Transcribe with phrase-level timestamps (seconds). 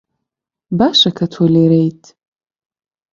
[0.77, 2.03] باشە کە تۆ لێرەیت.